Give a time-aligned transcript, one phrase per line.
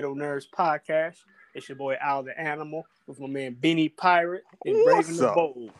[0.00, 1.16] Trio Nerds podcast.
[1.54, 5.70] It's your boy Al the Animal with my man Benny Pirate and Brave the Bold.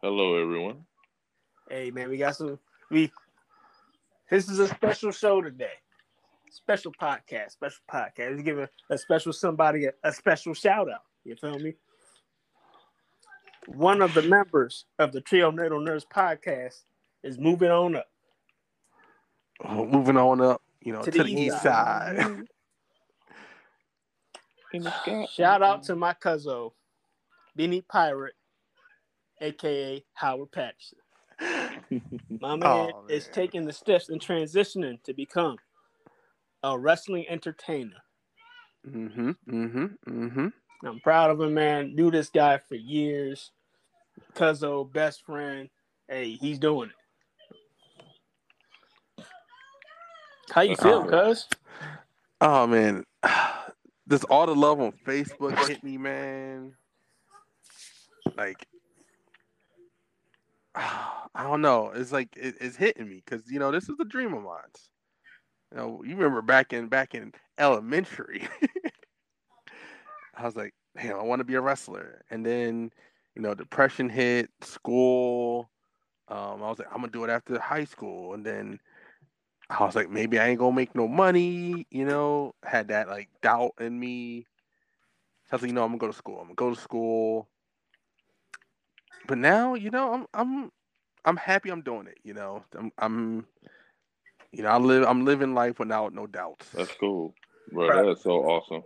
[0.00, 0.84] Hello, everyone.
[1.68, 2.56] Hey man, we got some.
[2.88, 3.10] We
[4.30, 5.72] this is a special show today.
[6.50, 8.36] Special podcast, special podcast.
[8.36, 11.02] We give a, a special somebody a, a special shout out.
[11.24, 11.74] You feel me?
[13.66, 16.84] One of the members of the Trionado Nerds podcast
[17.24, 18.06] is moving on up.
[19.64, 22.18] Oh, moving on up, you know, to, to the, the, east side.
[22.18, 22.26] side.
[22.26, 22.42] Mm-hmm.
[25.30, 26.70] Shout out to my cousin,
[27.56, 28.34] Benny Pirate,
[29.40, 30.98] aka Howard Patterson.
[32.40, 35.56] My man, oh, man, is taking the steps and transitioning to become
[36.64, 38.02] a wrestling entertainer.
[38.86, 39.30] Mm-hmm.
[39.48, 39.84] Mm-hmm.
[40.08, 40.48] Mm-hmm.
[40.84, 41.94] I'm proud of him, man.
[41.94, 43.52] Knew this guy for years.
[44.34, 45.68] Cuzzo, best friend.
[46.08, 46.96] Hey, he's doing it.
[50.50, 51.46] How you feel, oh, cuz?
[52.40, 53.04] Oh man.
[54.08, 56.74] Does all the love on Facebook hit me, man?
[58.36, 58.66] Like
[60.74, 61.90] I don't know.
[61.94, 64.62] It's like it, it's hitting me because you know this is a dream of mine.
[65.72, 68.48] You know, you remember back in back in elementary,
[70.36, 72.90] I was like, "Damn, I want to be a wrestler." And then,
[73.34, 75.70] you know, depression hit, school.
[76.28, 78.80] Um, I was like, "I'm gonna do it after high school," and then
[79.70, 81.86] I was like, maybe I ain't gonna make no money.
[81.90, 84.46] You know, had that like doubt in me.
[85.44, 86.38] So I was like, you know, I'm gonna go to school.
[86.38, 87.48] I'm gonna go to school.
[89.26, 90.72] But now, you know, I'm I'm
[91.24, 92.18] I'm happy I'm doing it.
[92.24, 93.46] You know, I'm I'm
[94.52, 96.70] you know I live I'm living life without no doubts.
[96.70, 97.34] That's cool,
[97.70, 97.88] bro.
[97.88, 98.06] Right.
[98.06, 98.82] That's so awesome.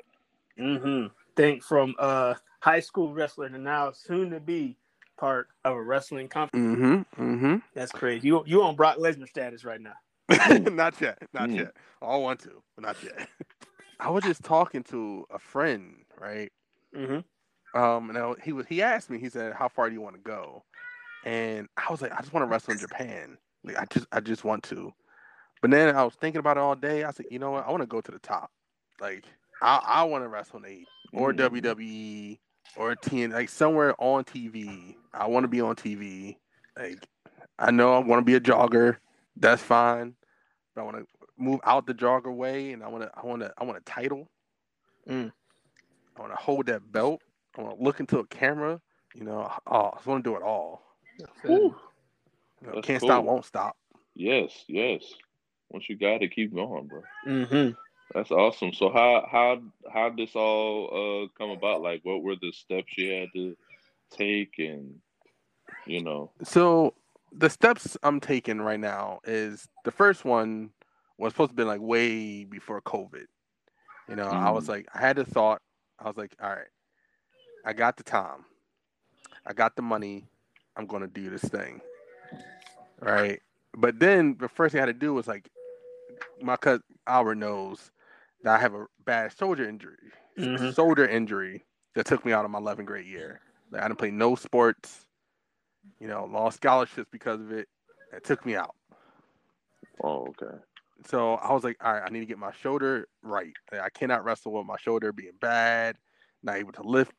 [0.58, 1.06] Mm-hmm.
[1.36, 4.76] Think from uh high school wrestler to now soon to be
[5.16, 6.62] part of a wrestling company.
[6.62, 7.22] Mm-hmm.
[7.22, 7.56] Mm-hmm.
[7.74, 8.26] That's crazy.
[8.26, 9.94] You you on Brock Lesnar status right now?
[10.72, 11.18] not yet.
[11.32, 11.56] Not mm.
[11.58, 11.76] yet.
[12.00, 13.28] I want to, but not yet.
[14.00, 16.50] I was just talking to a friend, right?
[16.96, 17.80] Mm-hmm.
[17.80, 19.18] Um, and I, he was he asked me.
[19.18, 20.64] He said, "How far do you want to go?"
[21.24, 23.38] And I was like, "I just want to wrestle in Japan.
[23.64, 24.92] Like, I just I just want to."
[25.60, 27.04] But then I was thinking about it all day.
[27.04, 27.66] I said, "You know what?
[27.66, 28.50] I want to go to the top.
[29.00, 29.24] Like,
[29.62, 31.38] I I want to wrestle in A or mm.
[31.38, 32.38] WWE
[32.76, 34.96] or TN, like somewhere on TV.
[35.14, 36.36] I want to be on TV.
[36.76, 37.06] Like,
[37.58, 38.98] I know I want to be a jobber.
[39.36, 40.14] That's fine.
[40.74, 41.06] But I want to
[41.36, 43.82] move out the jobber way, and I want to, I want to, I want a
[43.82, 44.30] title.
[45.08, 45.32] Mm.
[46.16, 47.22] I want to hold that belt.
[47.56, 48.80] I want to look into a camera.
[49.14, 50.82] You know, oh, I just want to do it all.
[51.44, 51.74] You
[52.62, 53.08] know, can't cool.
[53.08, 53.76] stop, won't stop.
[54.14, 55.02] Yes, yes.
[55.70, 57.02] Once you got it, keep going, bro.
[57.26, 57.72] Mm-hmm.
[58.14, 58.72] That's awesome.
[58.72, 59.62] So how how
[59.92, 61.80] how did this all uh, come about?
[61.80, 63.56] Like, what were the steps you had to
[64.10, 64.96] take, and
[65.86, 66.30] you know?
[66.42, 66.94] So
[67.36, 70.70] the steps I'm taking right now is the first one
[71.18, 73.26] was supposed to be like way before COVID.
[74.08, 74.32] You know, mm.
[74.32, 74.70] I was mm.
[74.70, 75.62] like, I had the thought,
[75.98, 76.66] I was like, all right,
[77.64, 78.44] I got the time,
[79.46, 80.26] I got the money,
[80.76, 81.80] I'm gonna do this thing.
[83.00, 83.40] Right.
[83.76, 85.48] But then the first thing I had to do was like
[86.40, 87.90] my cousin Albert knows
[88.42, 89.96] that I have a bad shoulder injury.
[90.38, 90.70] Mm-hmm.
[90.72, 91.64] Shoulder injury
[91.94, 93.40] that took me out of my 11th grade year.
[93.70, 95.06] Like I didn't play no sports
[96.00, 97.68] you know, lost scholarships because of it.
[98.12, 98.74] It took me out.
[100.02, 100.58] Oh, okay.
[101.06, 103.52] So I was like, all right, I need to get my shoulder right.
[103.72, 105.96] I cannot wrestle with my shoulder being bad,
[106.42, 107.12] not able to lift,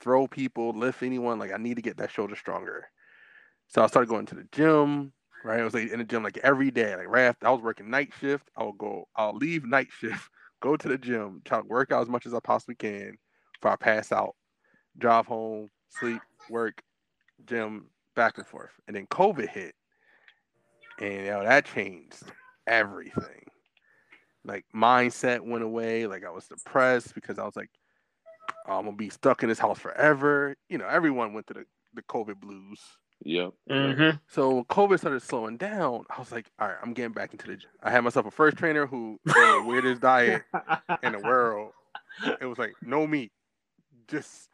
[0.00, 1.38] throw people, lift anyone.
[1.38, 2.88] Like I need to get that shoulder stronger.
[3.68, 5.12] So I started going to the gym.
[5.44, 6.96] Right, I was like in the gym like every day.
[6.96, 9.06] Like right after I was working night shift, I would go.
[9.14, 10.28] I'll leave night shift,
[10.60, 13.16] go to the gym, try to work out as much as I possibly can
[13.54, 14.34] before I pass out.
[14.96, 16.20] Drive home, sleep,
[16.50, 16.82] work,
[17.44, 17.86] gym,
[18.18, 18.72] back and forth.
[18.86, 19.74] And then COVID hit,
[21.00, 22.24] and you know that changed
[22.66, 23.46] everything.
[24.44, 26.06] Like mindset went away.
[26.06, 27.70] Like I was depressed because I was like,
[28.66, 30.56] oh, I'm gonna be stuck in this house forever.
[30.68, 32.80] You know, everyone went to the the COVID blues.
[33.24, 33.48] Yeah.
[33.70, 34.16] Mm-hmm.
[34.28, 37.46] So when COVID started slowing down, I was like, all right, I'm getting back into
[37.46, 37.70] the gym.
[37.82, 40.42] I had myself a first trainer who the weirdest diet
[41.02, 41.72] in the world.
[42.40, 43.30] It was like no meat,
[44.08, 44.48] just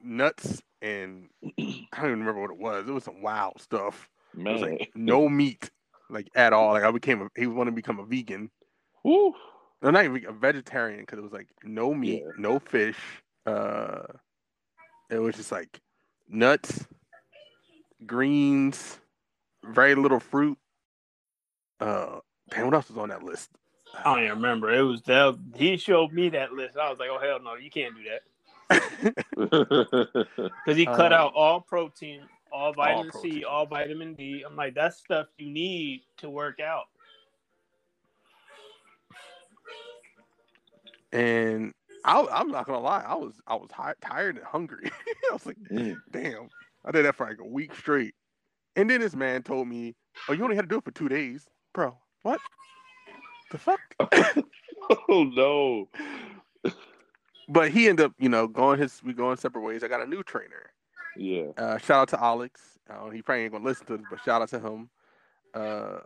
[0.00, 1.28] nuts and
[1.92, 2.88] I don't even remember what it was.
[2.88, 4.08] It was some wild stuff.
[4.34, 4.46] Man.
[4.46, 5.70] It was like no meat,
[6.10, 6.72] like at all.
[6.72, 8.50] Like I became a, he wanted to become a vegan.
[9.04, 9.34] Woo.
[9.82, 12.32] No, not even a vegetarian because it was like no meat, yeah.
[12.38, 12.98] no fish.
[13.44, 14.02] Uh,
[15.10, 15.80] it was just like
[16.28, 16.86] nuts,
[18.06, 18.98] greens,
[19.64, 20.58] very little fruit.
[21.78, 23.50] Uh, damn, what else was on that list?
[24.04, 24.72] I don't even remember.
[24.72, 26.76] It was that he showed me that list.
[26.76, 28.22] I was like, oh hell no, you can't do that.
[28.68, 32.22] Because he cut uh, out all protein,
[32.52, 34.44] all vitamin all C, all vitamin D.
[34.46, 36.84] I'm like, that's stuff you need to work out.
[41.12, 41.72] And
[42.04, 44.90] I, am not gonna lie, I was I was high, tired and hungry.
[45.30, 45.96] I was like, mm.
[46.10, 46.48] damn,
[46.84, 48.14] I did that for like a week straight.
[48.76, 49.94] And then this man told me,
[50.28, 51.96] "Oh, you only had to do it for two days, bro.
[52.22, 52.40] What?
[53.50, 53.80] The fuck?
[55.08, 55.88] oh no!"
[57.48, 59.84] But he ended up, you know, going his we going separate ways.
[59.84, 60.70] I got a new trainer.
[61.16, 61.48] Yeah.
[61.56, 62.60] Uh, shout out to Alex.
[62.88, 64.90] Uh, he probably ain't gonna listen to this, but shout out to him.
[65.54, 65.98] Uh,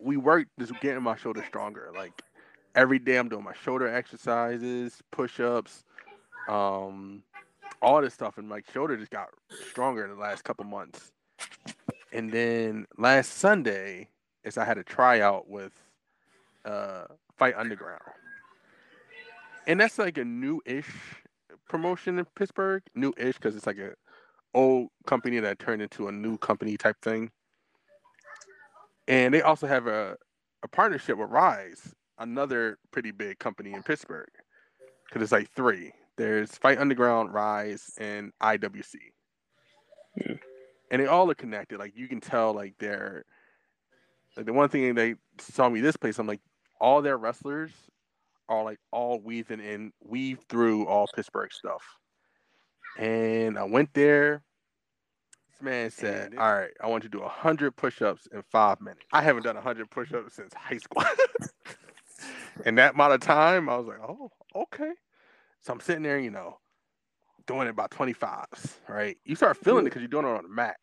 [0.00, 1.90] we worked just getting my shoulder stronger.
[1.94, 2.22] Like
[2.74, 5.84] every day, I'm doing my shoulder exercises, push ups,
[6.48, 7.22] um,
[7.82, 9.28] all this stuff, and my shoulder just got
[9.70, 11.12] stronger in the last couple months.
[12.12, 14.08] And then last Sunday,
[14.44, 15.72] is I had a tryout with
[16.64, 17.04] uh,
[17.36, 18.00] Fight Underground
[19.66, 20.90] and that's like a new-ish
[21.68, 22.82] promotion in Pittsburgh.
[22.94, 23.92] New-ish because it's like a
[24.54, 27.30] old company that turned into a new company type thing.
[29.08, 30.16] And they also have a,
[30.62, 34.28] a partnership with Rise, another pretty big company in Pittsburgh.
[35.06, 35.92] Because it's like three.
[36.16, 38.94] There's Fight Underground, Rise, and IWC.
[40.16, 40.34] Yeah.
[40.90, 41.78] And they all are connected.
[41.78, 43.24] Like you can tell, like they're
[44.36, 46.18] like the one thing they saw me this place.
[46.18, 46.40] I'm like,
[46.80, 47.72] all their wrestlers
[48.48, 51.82] are like all weaving in, weave through all Pittsburgh stuff.
[52.98, 54.42] And I went there.
[55.50, 59.06] This man said, "All right, I want you to do hundred push-ups in five minutes."
[59.12, 61.02] I haven't done hundred push-ups since high school.
[62.66, 64.92] in that amount of time, I was like, "Oh, okay."
[65.62, 66.58] So I'm sitting there, you know,
[67.46, 69.16] doing it about 25s, right?
[69.24, 70.76] You start feeling it because you're doing it on the mat,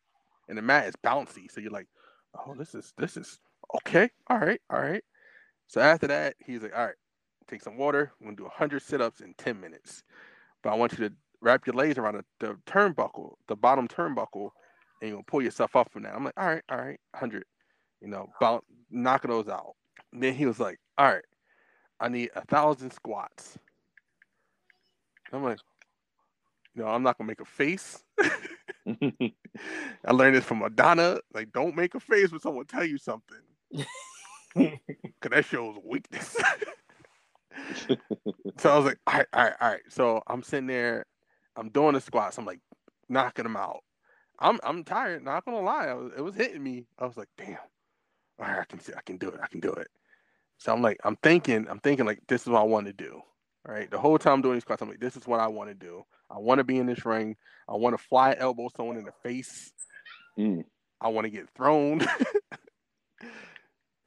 [0.48, 1.88] and the mat is bouncy, so you're like,
[2.34, 3.38] "Oh, this is this is
[3.76, 4.10] okay.
[4.28, 5.02] All right, all right."
[5.68, 6.94] So after that, he's like, "All right,
[7.48, 8.12] take some water.
[8.20, 10.04] We're gonna do 100 sit-ups in 10 minutes.
[10.62, 14.50] But I want you to wrap your legs around the, the turnbuckle, the bottom turnbuckle,
[15.02, 16.14] and you'll pull yourself up from that.
[16.14, 17.44] I'm like, all right, all right, 100.
[18.00, 19.74] You know, about knocking those out.
[20.12, 21.24] And then he was like, all right,
[22.00, 23.58] I need a thousand squats.
[25.32, 25.58] I'm like,
[26.74, 28.02] no, I'm not gonna make a face.
[28.86, 31.18] I learned this from Madonna.
[31.32, 33.38] Like, don't make a face when someone tell you something.
[34.54, 36.36] Cause that shows weakness.
[38.58, 39.82] so I was like, all right, all right, all right.
[39.88, 41.06] So I'm sitting there,
[41.56, 42.38] I'm doing the squats.
[42.38, 42.60] I'm like
[43.08, 43.80] knocking them out.
[44.38, 45.24] I'm I'm tired.
[45.24, 46.86] Not gonna lie, was, it was hitting me.
[46.98, 47.58] I was like, damn.
[48.40, 49.40] All right, I can see, I can do it.
[49.42, 49.88] I can do it.
[50.58, 53.22] So I'm like, I'm thinking, I'm thinking like this is what I want to do.
[53.66, 53.90] All right.
[53.90, 55.74] The whole time I'm doing these squats, I'm like, this is what I want to
[55.74, 56.04] do.
[56.30, 57.36] I want to be in this ring.
[57.68, 59.72] I want to fly elbow someone in the face.
[60.38, 60.64] Mm.
[61.00, 62.00] I want to get thrown.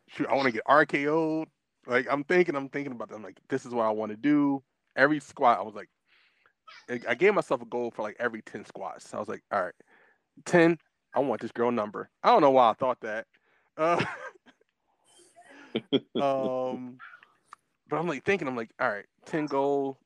[0.10, 1.48] Shoot, I want to get RKO'd.
[1.88, 3.24] Like I'm thinking, I'm thinking about them.
[3.24, 4.62] Like this is what I want to do.
[4.96, 5.90] Every squat, I was like,
[7.08, 9.14] I gave myself a goal for like every ten squats.
[9.14, 9.74] I was like, all right,
[10.46, 10.78] ten.
[11.14, 12.10] I want this girl number.
[12.24, 13.26] I don't know why I thought that.
[13.78, 14.04] Uh,
[16.22, 16.98] um,
[17.90, 19.98] but I'm like thinking, I'm like, all right, ten goal.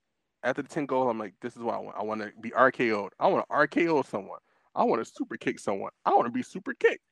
[0.43, 1.97] After the ten goal, I'm like, this is what I want.
[1.97, 3.13] I want to be RKO'd.
[3.19, 4.39] I want to RKO someone.
[4.75, 5.91] I want to super kick someone.
[6.05, 7.03] I want to be super kicked.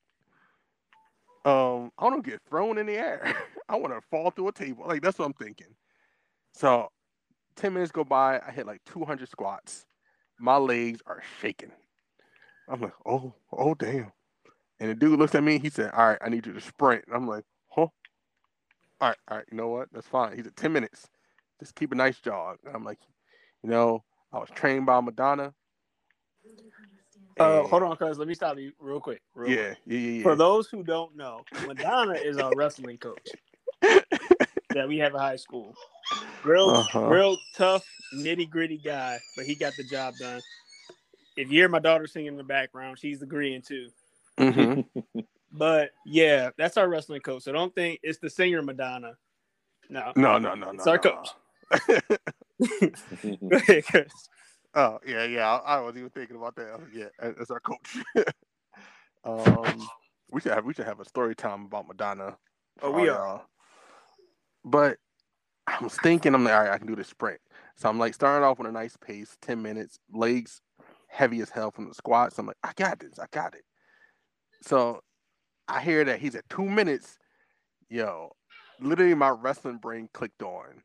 [1.45, 3.35] Um, I want to get thrown in the air.
[3.69, 4.85] I want to fall through a table.
[4.87, 5.75] Like that's what I'm thinking.
[6.53, 6.89] So,
[7.55, 8.41] ten minutes go by.
[8.45, 9.85] I hit like 200 squats.
[10.39, 11.71] My legs are shaking.
[12.67, 14.11] I'm like, oh, oh, damn.
[14.79, 15.59] And the dude looks at me.
[15.59, 17.81] He said, "All right, I need you to sprint." And I'm like, huh?
[17.81, 17.91] All
[19.01, 19.45] right, all right.
[19.51, 19.89] You know what?
[19.91, 20.37] That's fine.
[20.37, 21.09] He said, 10 minutes.
[21.59, 22.99] Just keep a nice jog." And I'm like,
[23.61, 25.53] you know, I was trained by Madonna.
[27.37, 29.21] Uh, hold on, cuz let me stop you real quick.
[29.33, 29.77] Real yeah, quick.
[29.85, 30.23] yeah, yeah, yeah.
[30.23, 33.29] For those who don't know, Madonna is our wrestling coach
[34.73, 35.75] that we have at high school.
[36.43, 37.07] Real, uh-huh.
[37.07, 37.83] real tough,
[38.15, 40.41] nitty gritty guy, but he got the job done.
[41.35, 43.89] If you hear my daughter singing in the background, she's agreeing too.
[44.39, 45.19] Mm-hmm.
[45.51, 47.43] but yeah, that's our wrestling coach.
[47.43, 49.13] So don't think it's the singer Madonna.
[49.89, 51.11] No, no, no, no, it's no, our no.
[51.11, 51.29] coach.
[54.75, 55.49] Oh yeah, yeah.
[55.49, 56.79] I, I was even thinking about that.
[56.93, 57.97] Yeah, as our coach.
[59.23, 59.89] um,
[60.29, 62.37] we should have we should have a story time about Madonna.
[62.81, 63.41] Oh, we are.
[64.69, 64.97] But
[65.67, 67.39] I was thinking, I'm like, all right, I can do the sprint.
[67.75, 70.61] So I'm like starting off with a nice pace, ten minutes, legs
[71.07, 72.37] heavy as hell from the squats.
[72.37, 73.63] I'm like, I got this, I got it.
[74.61, 75.01] So
[75.67, 77.17] I hear that he's at two minutes.
[77.89, 78.31] Yo,
[78.79, 80.83] literally, my wrestling brain clicked on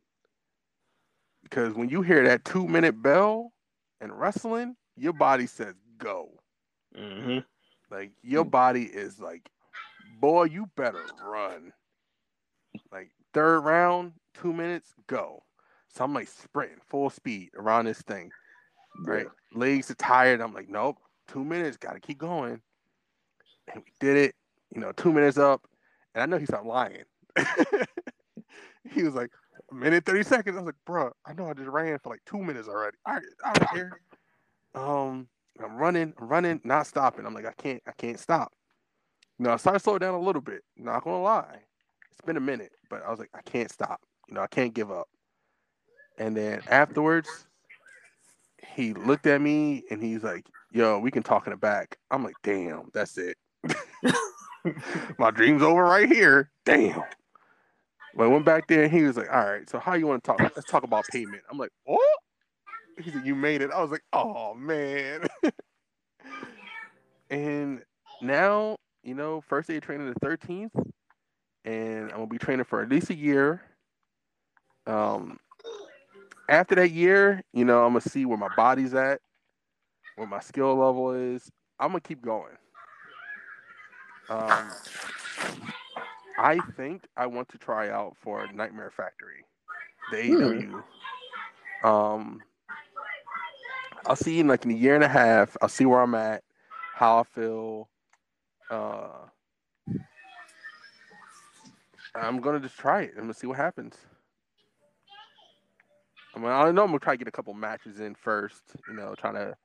[1.43, 3.53] because when you hear that two minute bell
[4.00, 6.31] in wrestling, your body says go.
[6.97, 7.41] Mm-hmm.
[7.91, 9.49] Like your body is like,
[10.21, 11.73] boy, you better run.
[13.35, 15.43] Third round, two minutes, go.
[15.93, 18.31] So I'm like sprinting full speed around this thing.
[19.05, 19.59] Right, yeah.
[19.59, 20.41] legs are tired.
[20.41, 20.99] I'm like, nope,
[21.29, 22.61] two minutes, gotta keep going.
[23.73, 24.35] And we did it.
[24.75, 25.67] You know, two minutes up,
[26.14, 27.05] and I know he's not lying.
[28.91, 29.31] he was like,
[29.71, 30.57] a minute thirty seconds.
[30.57, 32.97] I was like, bro, I know I just ran for like two minutes already.
[33.07, 34.00] I I don't care.
[34.75, 35.29] Um,
[35.62, 37.26] I'm running, I'm running, not stopping.
[37.26, 38.53] I'm like, I can't, I can't stop.
[39.38, 40.62] You know, I started to slow down a little bit.
[40.76, 41.61] Not gonna lie,
[42.14, 44.00] it's been a minute, but I was like, I can't stop.
[44.28, 45.09] You know, I can't give up.
[46.18, 47.28] And then afterwards,
[48.75, 52.25] he looked at me and he's like, "Yo, we can talk in the back." I'm
[52.25, 53.37] like, "Damn, that's it.
[55.18, 56.50] My dream's over right here.
[56.64, 57.02] Damn."
[58.16, 60.23] But I went back there and he was like, "All right, so how you want
[60.23, 60.40] to talk?
[60.40, 61.94] Let's talk about payment." I'm like, oh.
[61.94, 65.26] "What?" He said, "You made it." I was like, "Oh man."
[67.30, 67.83] and
[68.23, 70.71] now, you know, first day of training the 13th,
[71.64, 73.62] and I'm gonna be training for at least a year.
[74.87, 75.38] Um,
[76.49, 79.21] after that year, you know, I'm gonna see where my body's at,
[80.16, 81.50] where my skill level is.
[81.78, 82.56] I'm gonna keep going.
[84.28, 84.71] Um,
[86.38, 89.44] I think I want to try out for Nightmare Factory,
[90.11, 90.83] the AEW.
[91.83, 91.87] Hmm.
[91.87, 92.42] Um,
[94.06, 95.56] I'll see in like in a year and a half.
[95.62, 96.42] I'll see where I'm at,
[96.94, 97.88] how I feel.
[98.71, 99.28] Uh,
[102.14, 103.12] I'm gonna just try it.
[103.16, 103.97] I'm gonna see what happens.
[106.35, 108.62] I mean, I know I'm gonna try to get a couple matches in first.
[108.88, 109.56] You know, trying to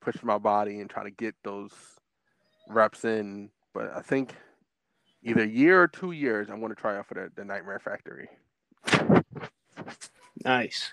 [0.00, 1.72] push my body and try to get those
[2.68, 3.50] reps in.
[3.72, 4.34] But I think
[5.22, 8.28] either year or two years, I'm going to try out for the, the Nightmare Factory.
[10.44, 10.92] Nice.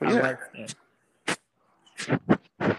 [0.00, 0.10] Yeah.
[0.20, 0.38] like
[2.58, 2.78] that.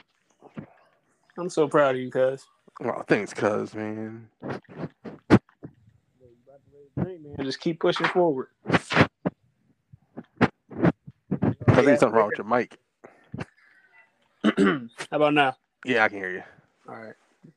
[1.38, 2.46] I'm so proud of you, cuz.
[2.80, 4.30] Well, thanks, cuz, man.
[7.42, 8.48] Just keep pushing forward.
[11.68, 12.78] I think something wrong with your mic.
[15.12, 15.56] How about now?
[15.86, 16.44] Yeah, I can hear you.
[16.90, 17.14] All right.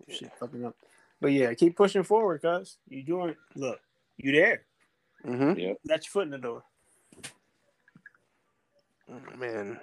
[0.08, 0.76] Shit, fucking up.
[1.20, 3.34] But yeah, keep pushing forward, cuz you doing.
[3.54, 3.80] Look,
[4.16, 4.64] you there.
[5.26, 5.58] Mm-hmm.
[5.58, 5.78] Yep.
[5.84, 6.62] That's your foot in the door.
[9.10, 9.80] Mm, man,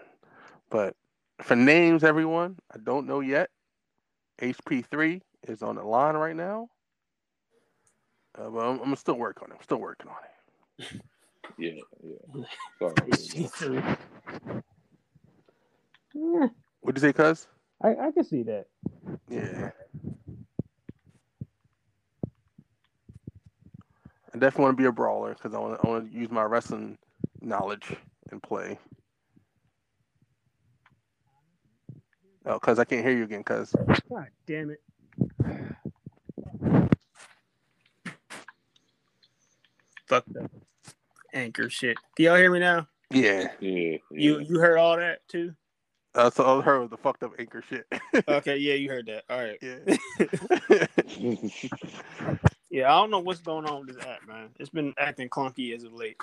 [0.70, 0.96] but
[1.42, 3.50] for names, everyone, I don't know yet.
[4.40, 6.70] HP3 is on the line right now.
[8.38, 9.56] Uh, but I'm, I'm still working on it.
[9.58, 10.32] I'm still working on it.
[11.58, 12.44] Yeah, yeah.
[12.79, 12.96] Sorry.
[16.13, 16.48] yeah.
[16.82, 17.48] What'd you say, cuz?
[17.84, 18.67] I, I can see that.
[19.29, 19.72] Yeah.
[24.34, 26.44] I definitely want to be a brawler because I want, I want to use my
[26.44, 26.98] wrestling
[27.41, 27.96] knowledge
[28.32, 28.79] and play.
[32.46, 33.74] Oh, because I can't hear you again, cuz.
[34.10, 34.82] God damn it.
[40.08, 40.50] Fuck that
[41.34, 41.98] anchor shit.
[42.16, 42.88] Do y'all hear me now?
[43.12, 43.52] Yeah.
[43.60, 43.98] Yeah.
[44.10, 45.54] You you heard all that too?
[46.16, 47.86] Uh, so all I heard was the fucked up anchor shit.
[48.28, 49.24] okay, yeah, you heard that.
[49.30, 49.60] All right.
[49.62, 50.88] Yeah.
[52.72, 54.50] yeah, I don't know what's going on with this app, man.
[54.60, 56.18] It's been acting clunky as of late.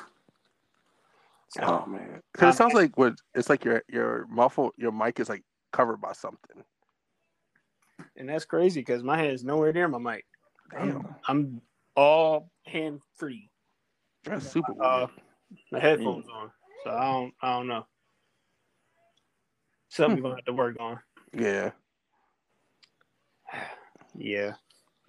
[1.49, 5.21] So, oh man, because it sounds like what it's like your your muffle your mic
[5.21, 6.65] is like covered by something.
[8.17, 10.25] And that's crazy because my head is nowhere near my mic.
[10.73, 10.97] Damn.
[10.97, 11.63] I'm, I'm
[11.97, 13.51] all hand free.
[14.25, 15.07] That's super uh,
[15.71, 16.51] the headphones on,
[16.83, 17.87] so I don't I don't know.
[19.89, 20.99] Something gonna have to work on.
[21.33, 21.71] Yeah.
[24.17, 24.55] Yeah.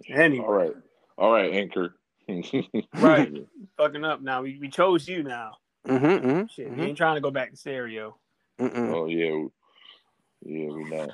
[0.08, 0.44] Anyway.
[0.44, 0.72] All right.
[1.18, 1.94] All right, Anchor.
[2.94, 3.32] right.
[3.76, 4.42] Fucking up now.
[4.42, 5.52] We, we chose you now.
[5.86, 6.80] Mm-hmm, mm-hmm, Shit, mm-hmm.
[6.80, 8.16] we ain't trying to go back to stereo.
[8.60, 8.92] Mm-mm.
[8.92, 9.46] Oh yeah.
[10.44, 11.10] Yeah, we not.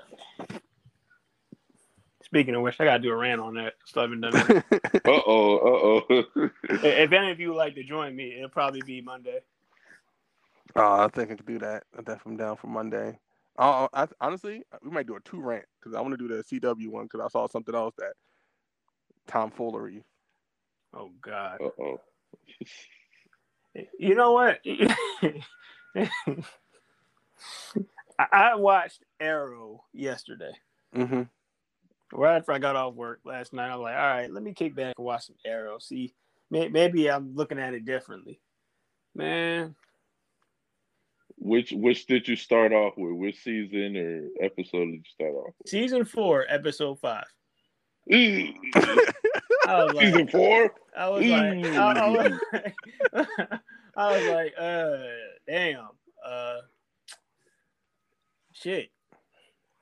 [2.33, 3.75] Speaking of which, I gotta do a rant on that.
[3.85, 4.65] Still haven't done it.
[5.05, 6.25] uh oh, uh oh.
[6.71, 9.41] if any of you would like to join me, it'll probably be Monday.
[10.75, 11.85] Uh, I think I could do that.
[11.95, 13.19] I definitely down for Monday.
[13.59, 16.43] Uh, I, honestly, we might do a two rant because I want to do the
[16.43, 18.15] CW one because I saw something else that
[19.27, 20.03] tomfoolery.
[20.95, 21.61] Oh God.
[21.61, 22.01] Uh oh.
[23.99, 24.59] you know what?
[28.33, 30.53] I watched Arrow yesterday.
[30.97, 31.25] Mm-hmm
[32.13, 34.53] right after I got off work last night, I was like, all right, let me
[34.53, 35.79] kick back and watch some Arrow.
[35.79, 36.15] See,
[36.51, 38.41] maybe I'm looking at it differently.
[39.15, 39.75] Man.
[41.37, 43.15] Which which did you start off with?
[43.15, 45.69] Which season or episode did you start off with?
[45.69, 47.27] Season four, episode five.
[48.11, 49.95] Mm.
[49.95, 50.75] like, season four?
[50.97, 52.75] I was like, I, I, was like,
[53.97, 54.97] I was like, uh,
[55.47, 55.89] damn,
[56.27, 56.57] uh,
[58.53, 58.91] shit.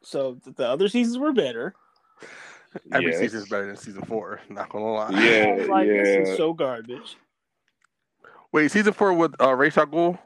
[0.03, 1.75] So the other seasons were better.
[2.93, 3.19] Every yes.
[3.19, 4.41] season is better than season four.
[4.49, 5.11] Not gonna lie.
[5.11, 6.03] Yeah, like, yeah.
[6.03, 7.17] This is so garbage.
[8.53, 10.19] Wait, season four with uh, Ra's al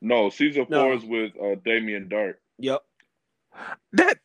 [0.00, 0.82] No, season no.
[0.84, 2.34] four is with uh, Damien Darhk.
[2.58, 2.80] Yep.
[3.92, 4.18] That.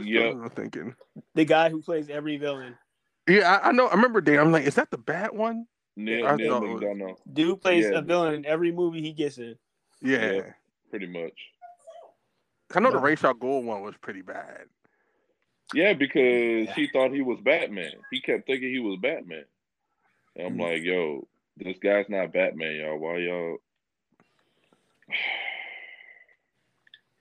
[0.00, 0.30] Yeah.
[0.30, 0.94] I'm thinking
[1.34, 2.76] the guy who plays every villain.
[3.28, 3.88] Yeah, I, I, know.
[3.88, 4.20] I remember.
[4.20, 4.38] Dan.
[4.38, 5.66] I'm like, is that the bad one?
[5.96, 7.16] Neal, I Neal thought McDonough.
[7.32, 7.98] Dude plays Yeah.
[7.98, 9.56] a villain in every movie he gets in.
[10.02, 10.32] Yeah.
[10.32, 10.42] Yeah.
[10.90, 11.32] Pretty much.
[12.74, 13.02] I know the No.
[13.02, 14.66] Ra's al Ghul one was pretty bad.
[15.72, 17.92] Yeah, because he thought he was Batman.
[18.10, 19.44] He kept thinking he was Batman.
[20.36, 20.60] And I'm Mhm.
[20.60, 22.98] like, yo, this guy's not Batman, y'all.
[22.98, 23.58] Why y'all?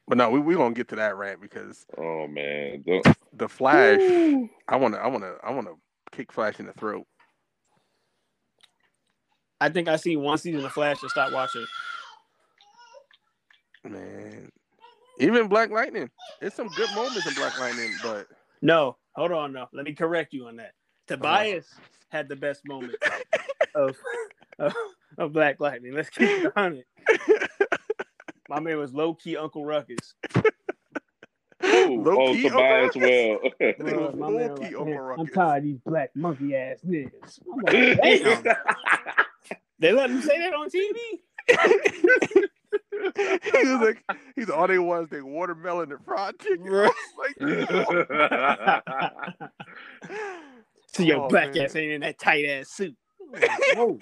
[0.05, 4.01] But no, we we gonna get to that rant because Oh man, Don't- the Flash.
[4.67, 5.71] I wanna I wanna I wanna
[6.11, 7.07] kick Flash in the throat.
[9.61, 11.65] I think I see one season of Flash and stop watching.
[13.85, 14.49] Man.
[15.19, 16.09] Even Black Lightning.
[16.41, 18.27] There's some good moments in Black Lightning, but
[18.61, 19.67] No, hold on, no.
[19.73, 20.71] Let me correct you on that.
[21.07, 21.67] Tobias
[22.09, 22.95] had the best moment
[23.75, 23.95] of,
[24.59, 24.73] of
[25.17, 25.93] of Black Lightning.
[25.93, 26.87] Let's keep it on it.
[28.49, 30.15] My man was low key Uncle Ruckus.
[30.35, 30.41] oh,
[32.03, 33.39] Low oh key, Tobias Uncle well.
[33.79, 36.55] Bro, was my low man key like, Uncle "Man, I'm tired of these black monkey
[36.55, 37.39] ass niggas.
[37.63, 37.71] Like,
[39.79, 40.95] they let him say that on TV?
[43.15, 44.03] he was like,
[44.35, 46.63] he's all they was they watermelon and fried chicken.
[46.65, 46.91] Right.
[47.17, 47.35] Like,
[50.87, 51.65] So your Oh, black man.
[51.65, 52.95] ass ain't in that tight ass suit.
[53.31, 53.97] Like, Whoa.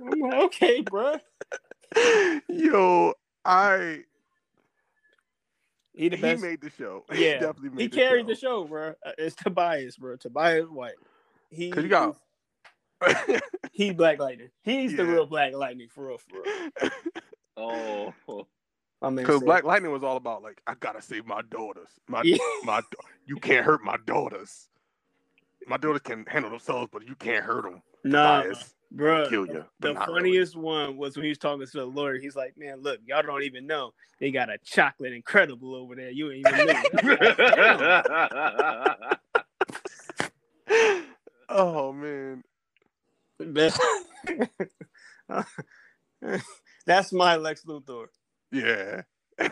[0.00, 1.16] I'm like, okay, bro.
[2.48, 4.04] Yo, I
[5.94, 7.04] He the he made the show.
[7.12, 8.28] Yeah, definitely made he the carried show.
[8.28, 8.88] the show, bro.
[9.04, 10.16] Uh, It's Tobias, bro.
[10.16, 10.92] Tobias Whale.
[11.50, 12.16] He, 'Cause you got-
[13.78, 14.50] he Black Lightning.
[14.62, 16.90] He's the real Black Lightning for real, for real.
[17.56, 18.12] oh,
[19.00, 21.88] My man Because said- Black Lightning was all about like, I gotta save my daughters.
[22.08, 22.38] My Yeah.
[22.64, 22.82] my
[23.24, 24.68] you can't hurt my daughters.
[25.68, 27.82] My daughters can handle themselves, but you can't hurt them.
[28.02, 29.28] Nah, Bias, bro.
[29.28, 29.64] kill you.
[29.80, 32.16] The funniest one was when he was talking to the lawyer.
[32.18, 36.10] He's like, "Man, look, y'all don't even know they got a chocolate incredible over there.
[36.10, 38.02] You ain't even know." Like, "Damn."
[41.48, 42.47] oh man, Best-
[46.86, 48.06] That's my Lex Luthor.
[48.52, 49.02] yeah.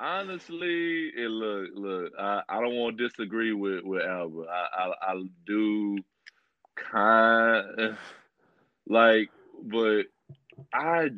[0.00, 2.12] Honestly, it look look.
[2.18, 4.48] I, I don't want to disagree with with Albert.
[4.48, 5.98] I I, I do
[6.76, 7.96] kind
[8.88, 9.30] like,
[9.62, 10.02] but
[10.72, 11.10] I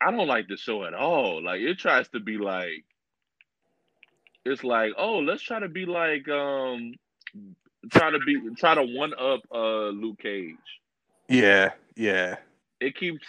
[0.00, 1.42] I don't like the show at all.
[1.42, 2.84] Like it tries to be like
[4.44, 6.94] it's like oh let's try to be like um
[7.90, 10.56] try to be try to one up uh Luke Cage.
[11.28, 12.36] Yeah, yeah,
[12.80, 13.26] it keeps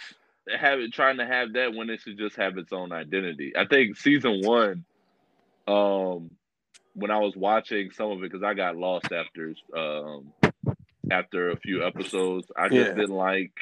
[0.60, 3.52] having trying to have that when it should just have its own identity.
[3.56, 4.84] I think season one,
[5.66, 6.30] um,
[6.94, 10.32] when I was watching some of it because I got lost after um
[11.10, 12.94] after a few episodes, I just Yeah.
[12.94, 13.52] didn't like.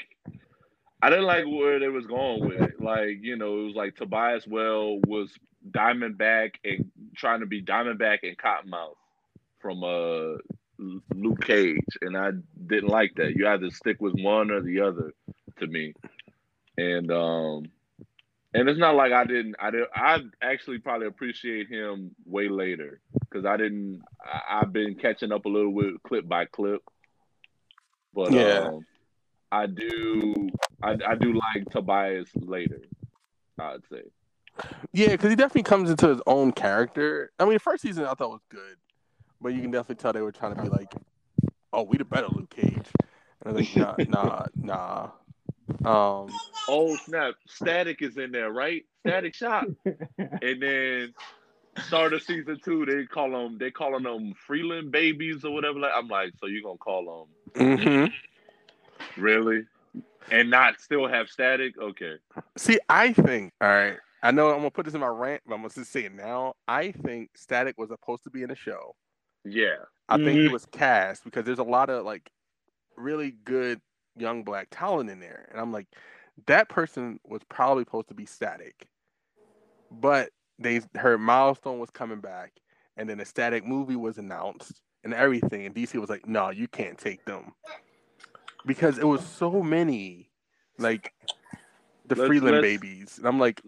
[1.03, 2.81] I didn't like where they was going with it.
[2.81, 5.33] Like you know, it was like Tobias Whale was
[5.71, 8.97] Diamondback and trying to be Diamondback and Cottonmouth
[9.61, 10.39] from uh
[10.79, 12.31] Luke Cage, and I
[12.67, 13.35] didn't like that.
[13.37, 15.13] You either stick with one or the other
[15.61, 15.95] to me.
[16.79, 17.67] And um
[18.55, 23.01] and it's not like I didn't I did I actually probably appreciate him way later
[23.21, 26.83] because I didn't I, I've been catching up a little bit clip by clip.
[28.15, 28.69] But Yeah.
[28.69, 28.87] um
[29.51, 30.49] I do
[30.83, 32.81] I, I do like Tobias later,
[33.59, 34.03] I'd say.
[34.93, 35.11] yeah.
[35.11, 37.31] Because he definitely comes into his own character.
[37.39, 38.77] I mean, the first season I thought was good,
[39.43, 40.95] but you can definitely tell they were trying to be like,
[41.73, 45.11] "Oh, we the better Luke Cage," and I was like, "Nah, nah,
[45.85, 46.29] nah." Um,
[46.69, 47.35] Oh snap!
[47.49, 48.85] Static is in there, right?
[49.01, 49.67] Static Shock.
[50.19, 51.15] and then
[51.87, 55.79] start of season two, they call them they calling them Freeland babies or whatever.
[55.81, 58.13] Like I'm like, so you gonna call them mhm.
[59.17, 59.65] really,
[60.31, 61.77] and not still have static?
[61.79, 62.15] Okay,
[62.57, 65.55] See, I think, all right, I know I'm gonna put this in my rant, but
[65.55, 66.55] I'm gonna just say it now.
[66.69, 68.95] I think Static was supposed to be in the show.
[69.45, 69.77] Yeah,
[70.09, 70.53] I think he Mhm.
[70.53, 72.31] was cast because there's a lot of like
[72.97, 73.81] really good
[74.17, 75.87] young black talent in there, and I'm like,
[76.47, 78.87] that person was probably supposed to be Static,
[79.91, 82.53] but they her Milestone was coming back,
[82.97, 86.69] and then the Static movie was announced and everything, and DC was like, no, you
[86.69, 87.53] can't take them.
[88.65, 90.31] Because it was so many,
[90.79, 91.13] like
[92.07, 93.61] the Let's- Freeland let's- babies, and I'm like,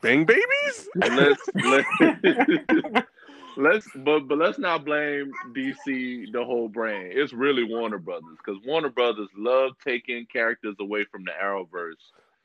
[0.00, 0.88] Bang babies.
[0.96, 1.84] let's let,
[3.60, 7.12] let's but but let's not blame DC the whole brand.
[7.12, 11.94] It's really Warner Brothers because Warner Brothers love taking characters away from the Arrowverse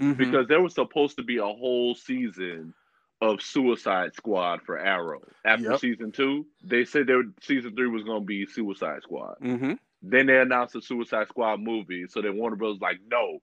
[0.01, 0.17] Mhm.
[0.17, 2.73] because there was supposed to be a whole season
[3.21, 5.21] of Suicide Squad for Arrow.
[5.45, 5.79] After Yep.
[5.79, 9.37] season two, they said their season three was going to be Suicide Squad.
[9.41, 9.79] Mhm.
[10.01, 13.39] Then they announced a Suicide Squad movie, so then Warner Brothers like, no,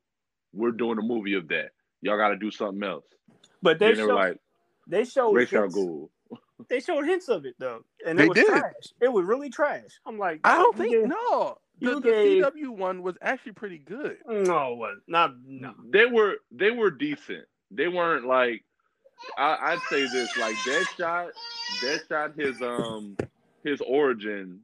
[0.53, 1.71] we're doing a movie of that.
[2.03, 3.07] Y'all got to do something else.
[3.63, 4.39] But they then they like,
[4.87, 6.11] they showed hints, Ghul.
[6.69, 8.47] They showed hints of it though, and They it was did.
[8.47, 8.73] trash.
[9.01, 10.01] It was really trash.
[10.07, 11.59] I'm like, I don't think get- no.
[11.81, 14.19] the, the CW one was actually pretty good.
[14.29, 15.35] No, it was not.
[15.47, 17.45] No, they were they were decent.
[17.71, 18.65] They weren't like
[19.39, 21.31] I, would say this like Deadshot.
[21.83, 23.17] Deadshot his um
[23.65, 24.61] his origin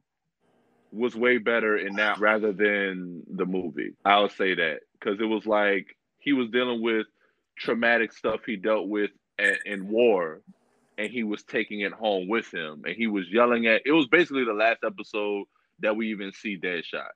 [0.91, 3.93] was way better in that rather than the movie.
[4.05, 7.07] I'll say that because it was like he was dealing with
[7.57, 10.41] traumatic stuff he dealt with at, in war
[10.99, 14.05] and he was taking it home with him and he was yelling at it was
[14.07, 15.45] basically the last episode
[15.79, 17.07] that we even see Deadshot.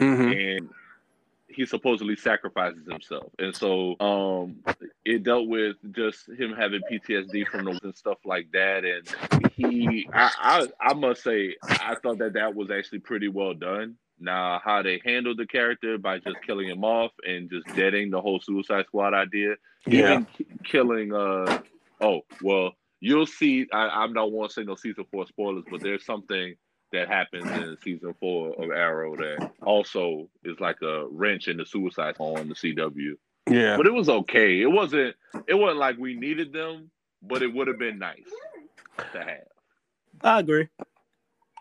[0.00, 0.32] Mm-hmm.
[0.32, 0.68] And
[1.48, 3.32] he supposedly sacrifices himself.
[3.38, 4.56] And so um
[5.04, 8.84] it dealt with just him having PTSD from the and stuff like that.
[8.84, 10.30] And he I,
[10.80, 13.96] I I must say I thought that that was actually pretty well done.
[14.20, 18.20] Now, how they handled the character by just killing him off and just deading the
[18.20, 20.12] whole Suicide Squad idea, yeah.
[20.12, 20.26] even
[20.62, 21.12] killing.
[21.12, 21.60] Uh,
[22.00, 23.66] oh well, you'll see.
[23.72, 26.54] I, I don't want to say no season four spoilers, but there's something
[26.92, 31.66] that happens in season four of Arrow that also is like a wrench in the
[31.66, 33.14] Suicide on the CW.
[33.50, 34.62] Yeah, but it was okay.
[34.62, 35.16] It wasn't.
[35.48, 38.30] It wasn't like we needed them, but it would have been nice
[39.12, 39.48] to have.
[40.22, 40.68] I agree.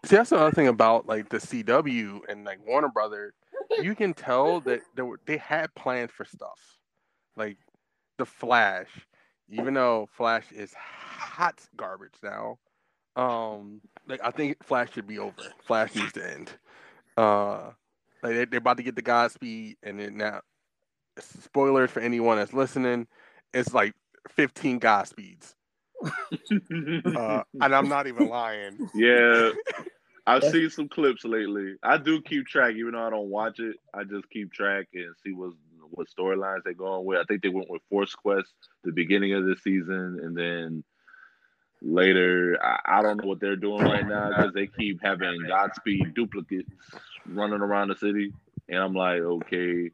[0.06, 3.34] See, that's the other thing about like the CW and like Warner Brother.
[3.82, 6.60] You can tell that they were they had plans for stuff,
[7.36, 7.58] like
[8.20, 8.90] the Flash.
[9.50, 10.74] Even though Flash is
[11.22, 12.58] hot garbage now,
[13.16, 15.34] um, like I think Flash should be over.
[15.66, 16.52] Flash needs to end.
[17.18, 17.72] Uh,
[18.24, 20.42] like they, they're about to get the Godspeed, and then now,
[21.20, 23.08] spoilers for anyone that's listening,
[23.54, 23.94] it's like
[24.30, 25.56] 15 Godspeeds.
[27.16, 28.90] uh, and I'm not even lying.
[28.96, 29.52] Yeah,
[30.26, 31.76] I've seen some clips lately.
[31.84, 33.76] I do keep track, even though I don't watch it.
[33.94, 35.52] I just keep track and see what
[35.92, 37.20] what storylines they're going with.
[37.20, 38.54] I think they went with Force Quest
[38.84, 40.84] the beginning of the season, and then
[41.82, 46.14] later I, I don't know what they're doing right now because they keep having Godspeed
[46.14, 46.70] duplicates
[47.26, 48.34] running around the city,
[48.70, 49.92] and I'm like, okay.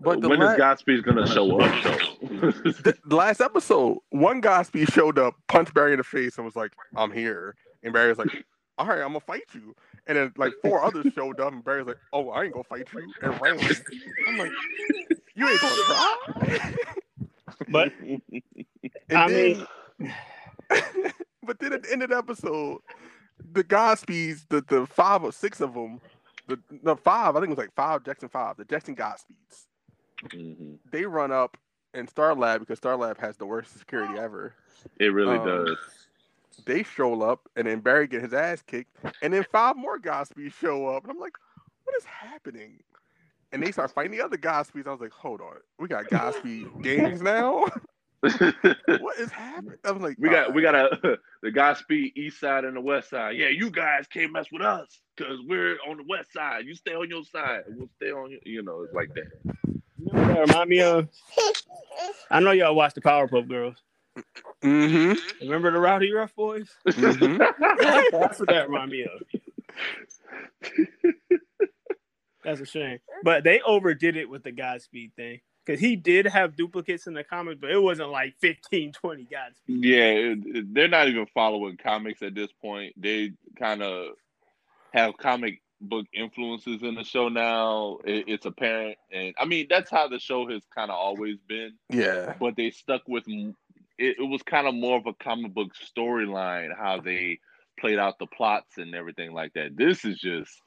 [0.00, 1.82] But when la- is Godspeed gonna show up?
[2.20, 6.56] the, the last episode, one Godspeed showed up, punched Barry in the face, and was
[6.56, 8.44] like, "I'm here," and Barry was like,
[8.78, 9.74] all right, I'm gonna fight you.
[10.06, 12.86] And then like four others showed up, and Barry's like, oh, I ain't gonna fight
[12.94, 13.58] you, and ran.
[14.28, 14.50] I'm like,
[15.34, 16.74] you ain't gonna try.
[17.68, 17.92] but
[19.10, 19.66] I then,
[19.98, 20.14] mean,
[21.42, 22.80] but then at the end of the episode,
[23.52, 26.00] the Godspeeds, the the five or six of them,
[26.48, 29.66] the the five, I think it was like five Jackson five, the Jackson Godspeeds.
[30.24, 30.74] Mm-hmm.
[30.90, 31.56] They run up
[31.94, 34.54] in Star Lab because Star Lab has the worst security ever.
[34.98, 35.78] It really um, does
[36.64, 40.54] they stroll up, and then Barry get his ass kicked, and then five more Godspeeds
[40.54, 41.36] show up, and I'm like,
[41.84, 42.82] what is happening?
[43.52, 44.86] And they start fighting the other Godspeeds.
[44.86, 47.66] I was like, hold on, we got Godspeed gangs now.
[48.32, 49.78] what is happening?
[49.84, 50.54] I was like, we got right.
[50.54, 53.36] we got a the Godspeed East Side and the West Side.
[53.36, 56.66] Yeah, you guys can't mess with us because we're on the West Side.
[56.66, 58.40] You stay on your side, we'll stay on your.
[58.44, 59.30] You know, it's like that.
[59.98, 61.08] You know what that remind me of?
[62.30, 63.76] I know y'all watch the Powerpuff Girls.
[64.62, 65.44] Mm-hmm.
[65.44, 66.68] Remember the Rowdyruff Boys?
[66.88, 67.36] Mm-hmm.
[68.12, 69.20] That's what that reminded me of.
[72.44, 72.98] That's a shame.
[73.24, 75.40] But they overdid it with the Godspeed thing.
[75.66, 79.84] Because he did have duplicates in the comics, but it wasn't like 15, 20 Godspeed.
[79.84, 82.94] Yeah, it, it, they're not even following comics at this point.
[82.96, 84.12] They kind of
[84.92, 87.98] have comic book influences in the show now.
[88.04, 88.96] It, it's apparent.
[89.12, 91.72] And I mean, that's how the show has kind of always been.
[91.90, 92.34] Yeah.
[92.38, 93.54] But they stuck with it,
[93.98, 97.40] it was kind of more of a comic book storyline how they
[97.78, 99.76] played out the plots and everything like that.
[99.76, 100.62] This is just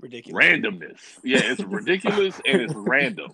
[0.00, 1.00] ridiculous randomness.
[1.22, 3.32] Yeah, it's ridiculous and it's random.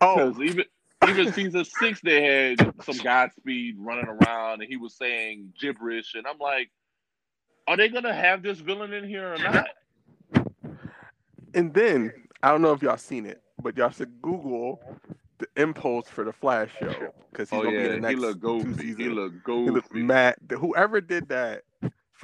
[0.00, 0.64] Oh, even
[1.08, 6.26] even season six, they had some Godspeed running around and he was saying gibberish, and
[6.26, 6.70] I'm like,
[7.66, 9.68] are they gonna have this villain in here or not?
[11.54, 14.80] And then I don't know if y'all seen it, but y'all should Google
[15.38, 17.82] the impulse for the Flash show because he's oh, gonna yeah.
[17.82, 18.64] be in the next he look goofy.
[18.64, 18.98] two seasons.
[18.98, 19.64] He look goofy.
[19.64, 20.36] He look mad.
[20.50, 21.62] Whoever did that,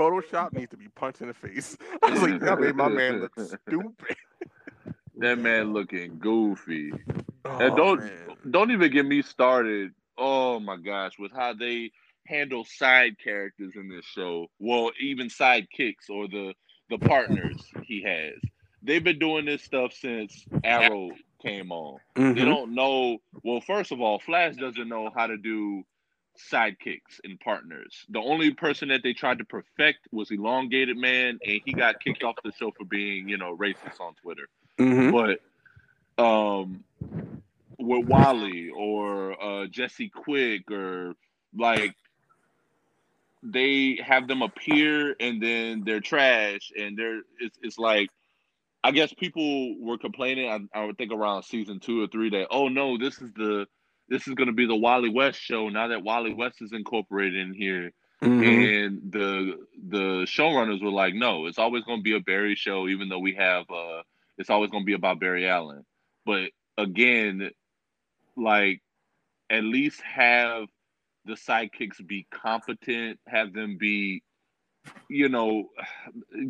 [0.01, 1.77] Photoshop needs to be punched in the face.
[2.03, 4.17] I was like, that made my man look stupid.
[5.19, 6.91] that man looking goofy.
[7.45, 8.37] Oh, and don't man.
[8.51, 9.93] don't even get me started.
[10.17, 11.91] Oh my gosh, with how they
[12.27, 14.47] handle side characters in this show.
[14.59, 16.55] Well, even sidekicks or the
[16.89, 18.41] the partners he has.
[18.83, 21.11] They've been doing this stuff since Arrow
[21.45, 21.99] came on.
[22.17, 22.39] Mm-hmm.
[22.39, 23.19] They don't know.
[23.45, 25.85] Well, first of all, Flash doesn't know how to do
[26.51, 28.05] sidekicks and partners.
[28.09, 32.23] The only person that they tried to perfect was Elongated Man, and he got kicked
[32.23, 34.49] off the show for being, you know, racist on Twitter.
[34.79, 35.11] Mm-hmm.
[36.17, 36.85] But um,
[37.79, 41.15] with Wally or uh, Jesse Quick or
[41.57, 41.95] like
[43.43, 48.11] they have them appear and then they're trash and they're it's, it's like
[48.83, 50.49] I guess people were complaining.
[50.49, 53.67] I, I would think around season two or three that oh no, this is the
[54.11, 57.39] this is going to be the Wally West show now that Wally West is incorporated
[57.41, 57.93] in here.
[58.23, 58.43] Mm-hmm.
[58.43, 62.87] And the the showrunners were like, no, it's always going to be a Barry show,
[62.89, 64.03] even though we have uh,
[64.37, 65.87] it's always going to be about Barry Allen.
[66.27, 67.51] But again,
[68.37, 68.83] like
[69.49, 70.67] at least have
[71.25, 74.23] the sidekicks be competent, have them be
[75.09, 75.69] you know,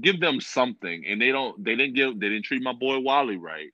[0.01, 1.05] give them something.
[1.07, 3.71] And they don't they didn't give they didn't treat my boy Wally right.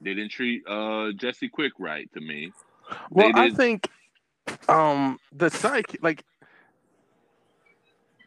[0.00, 2.52] They didn't treat uh Jesse Quick right to me.
[3.10, 3.88] Well, I think
[4.68, 6.24] um the psych like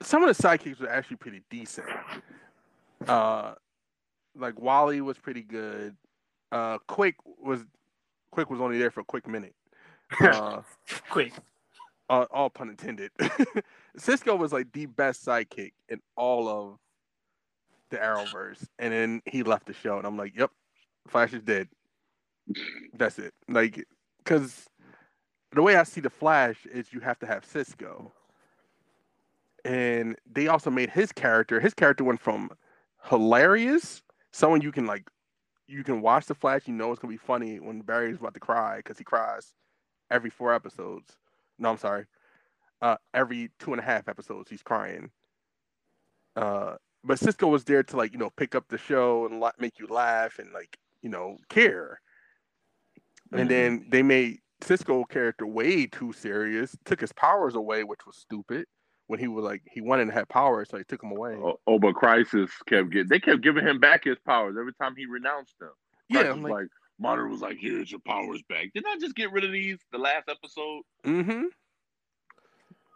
[0.01, 1.87] some of the sidekicks were actually pretty decent.
[3.07, 3.53] Uh
[4.35, 5.95] like Wally was pretty good.
[6.51, 7.61] Uh Quick was
[8.31, 9.55] Quick was only there for a quick minute.
[10.21, 10.61] Uh
[11.09, 11.33] quick.
[12.09, 13.11] Uh, all pun intended.
[13.97, 16.77] Cisco was like the best sidekick in all of
[17.89, 20.51] the Arrowverse, and then he left the show, and I'm like, "Yep,
[21.07, 21.69] Flash is dead.
[22.93, 23.85] That's it." Like,
[24.23, 24.67] because
[25.51, 28.11] the way I see the Flash is you have to have Cisco,
[29.65, 31.59] and they also made his character.
[31.59, 32.51] His character went from
[33.09, 35.09] hilarious, someone you can like,
[35.67, 38.39] you can watch the Flash, you know it's gonna be funny when Barry's about to
[38.39, 39.53] cry because he cries
[40.11, 41.17] every four episodes.
[41.59, 42.05] No, I'm sorry,
[42.81, 45.11] uh, every two and a half episodes he's crying.
[46.35, 49.79] Uh, but Cisco was there to like you know pick up the show and make
[49.79, 52.01] you laugh and like you know care.
[53.33, 53.41] Mm-hmm.
[53.41, 58.17] And then they made Cisco character way too serious, took his powers away, which was
[58.17, 58.65] stupid.
[59.07, 61.35] When he was like he wanted to have powers, so he took them away.
[61.35, 64.95] Oh, oh but Crisis kept getting they kept giving him back his powers every time
[64.95, 65.71] he renounced them.
[66.11, 66.67] Crisis yeah, I'm like, like
[66.99, 69.97] Monitor was like, "Here's your powers back." Didn't I just get rid of these the
[69.97, 70.83] last episode?
[71.05, 71.43] Mm-hmm.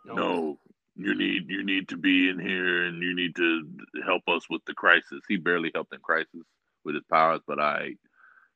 [0.05, 0.57] No,
[0.95, 3.67] you need you need to be in here and you need to
[4.05, 5.21] help us with the crisis.
[5.27, 6.45] He barely helped in crisis
[6.85, 7.95] with his powers, but I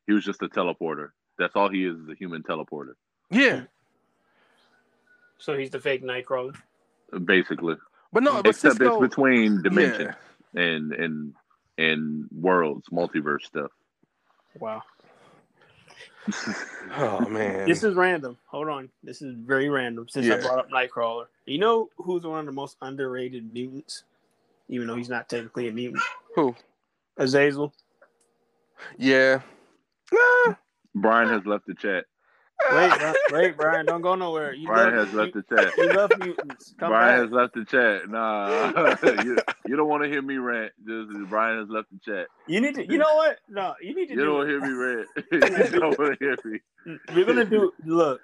[0.06, 1.10] he was just a teleporter.
[1.38, 2.94] That's all he is, is a human teleporter.
[3.30, 3.62] Yeah.
[5.38, 6.56] So he's the fake Nightcrawler.
[7.24, 7.76] Basically.
[8.12, 10.14] But no, but except Cisco, it's between dimensions
[10.54, 10.62] yeah.
[10.62, 11.34] and and
[11.78, 13.70] and worlds, multiverse stuff.
[14.58, 14.82] Wow.
[16.96, 17.66] oh man.
[17.66, 18.36] This is random.
[18.46, 18.90] Hold on.
[19.02, 20.34] This is very random since yeah.
[20.34, 21.26] I brought up Nightcrawler.
[21.46, 24.04] You know who's one of the most underrated mutants?
[24.68, 26.02] Even though he's not technically a mutant.
[26.36, 26.54] Who?
[27.16, 27.72] Azazel.
[28.96, 29.40] Yeah.
[30.14, 30.56] Ah.
[30.94, 32.04] Brian has left the chat.
[32.70, 32.92] Wait,
[33.32, 34.52] wait, Brian, don't go nowhere.
[34.54, 35.72] You Brian has left the chat.
[35.76, 36.74] You love mutants.
[36.78, 37.24] Come Brian back.
[37.24, 38.08] has left the chat.
[38.08, 40.72] Nah, you, you, don't want to hear me rant.
[40.86, 42.28] Just Brian has left the chat.
[42.46, 42.86] You need to.
[42.86, 43.38] You know what?
[43.48, 44.12] No, you need to.
[44.12, 45.08] You do don't want to hear me rant.
[45.72, 46.60] you don't want to hear me.
[47.14, 47.72] We're gonna do.
[47.84, 48.20] Look,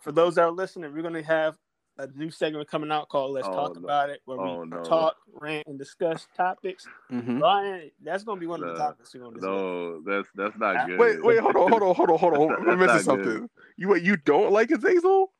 [0.00, 1.56] for those that are listening, we're gonna have
[2.02, 3.84] a new segment coming out called "Let's oh, Talk no.
[3.84, 4.82] About It," where oh, we no.
[4.82, 6.86] talk, rant, and discuss topics.
[7.12, 7.38] Mm-hmm.
[7.38, 9.50] Brian, that's gonna be one of the topics we're gonna discuss.
[9.50, 10.98] No, that's that's not good.
[10.98, 12.68] Wait, wait, hold on, hold on, hold on, hold on.
[12.70, 13.40] I'm missing something.
[13.40, 13.50] Good.
[13.76, 15.32] You you don't like Azazel?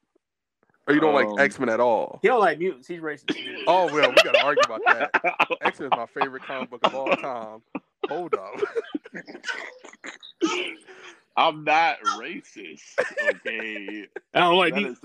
[0.87, 2.19] Or you don't um, like X Men at all?
[2.23, 2.89] He don't like mutants.
[2.89, 3.37] He's racist.
[3.67, 5.57] oh well, we gotta argue about that.
[5.61, 7.63] X Men is my favorite comic book of all time.
[8.09, 8.61] Hold up.
[11.37, 12.81] I'm not racist.
[13.29, 14.07] Okay.
[14.35, 15.01] I don't like mutants.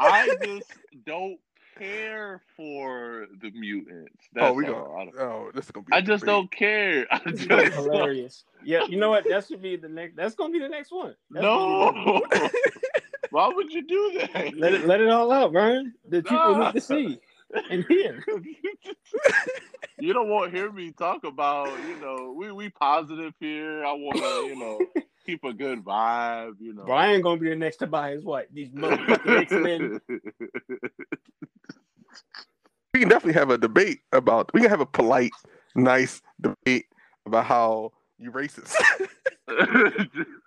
[0.00, 0.72] I just
[1.04, 1.38] don't
[1.78, 4.12] care for the mutants.
[4.22, 5.10] Oh, that's oh, we go.
[5.18, 5.92] Oh, this is gonna be.
[5.92, 7.06] I just don't care.
[7.10, 8.44] I just hilarious.
[8.64, 9.24] Yeah, you know what?
[9.28, 10.16] That should be the next.
[10.16, 11.14] That's gonna be the next one.
[11.30, 12.22] That's no.
[13.30, 14.56] Why would you do that?
[14.56, 15.94] Let it let it all out, Brian.
[16.08, 17.18] The people need to see
[17.70, 18.24] and hear.
[20.00, 21.68] you don't want to hear me talk about.
[21.86, 23.84] You know, we we positive here.
[23.84, 24.48] I want to.
[24.48, 26.84] You know keep a good vibe, you know.
[26.84, 28.48] Brian gonna be the next to buy his what?
[28.52, 30.00] These motherfucking X Men.
[32.92, 34.52] We can definitely have a debate about.
[34.52, 35.30] We can have a polite,
[35.76, 36.86] nice debate
[37.24, 38.74] about how you racist.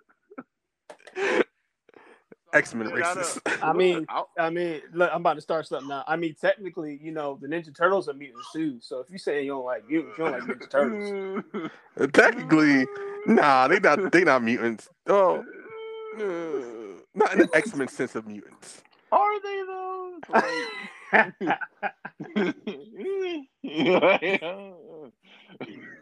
[2.54, 3.40] X Men racist.
[3.62, 4.06] I mean,
[4.38, 6.04] I mean, look, I'm about to start something now.
[6.06, 8.78] I mean, technically, you know, the Ninja Turtles are mutants too.
[8.80, 11.42] So if you say you don't like mutants, you don't like Ninja Turtles.
[12.12, 12.86] technically,
[13.26, 14.88] nah, they not they not mutants.
[15.08, 15.44] Oh,
[17.14, 18.82] not in the X Men sense of mutants.
[19.12, 20.18] Are they though?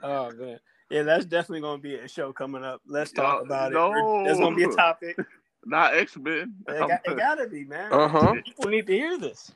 [0.02, 0.58] oh man.
[0.90, 2.82] Yeah, that's definitely gonna be a show coming up.
[2.86, 4.20] Let's talk no, about no.
[4.20, 4.24] it.
[4.24, 5.16] There's gonna be a topic.
[5.64, 6.54] Not X Men.
[6.68, 7.92] It, got, it gotta be, man.
[7.92, 8.34] Uh huh.
[8.44, 9.52] People need to hear this.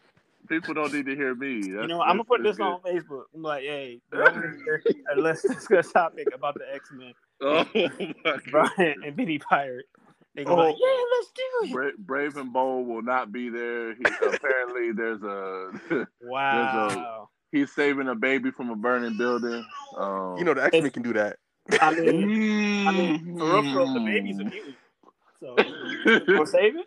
[0.48, 1.60] People don't need to hear me.
[1.60, 2.66] That's, you know, I'm gonna put this good.
[2.66, 3.24] on Facebook.
[3.34, 4.00] I'm like, hey,
[5.16, 7.12] let's discuss topic about the X Men.
[7.40, 7.64] Oh
[8.50, 9.86] Brian and Benny Pirate.
[10.34, 11.72] They go, oh, like, yeah, let's do it.
[11.72, 13.94] Bra- Brave and Bold will not be there.
[13.94, 16.88] He, apparently, there's a wow.
[16.88, 19.64] There's a, he's saving a baby from a burning building.
[19.96, 21.38] Um, You know the X Men can do that.
[21.80, 24.76] I mean, I mean, for real, for real, the baby's a mutant.
[25.40, 25.54] So,
[26.28, 26.86] we'll save it.